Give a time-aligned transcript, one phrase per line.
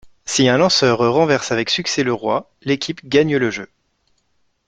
[0.25, 3.69] Si un lanceur renverse avec succès le roi, l'équipe gagne le jeu.